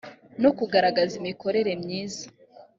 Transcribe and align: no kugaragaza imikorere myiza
no 0.41 0.51
kugaragaza 0.57 1.13
imikorere 1.21 1.71
myiza 1.83 2.25